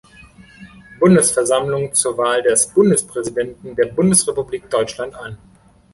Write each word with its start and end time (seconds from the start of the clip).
Bundesversammlung 0.99 1.93
zur 1.93 2.17
Wahl 2.17 2.41
des 2.41 2.65
Bundespräsidenten 2.69 3.75
der 3.75 3.85
Bundesrepublik 3.85 4.67
Deutschland 4.67 5.13
an. 5.13 5.37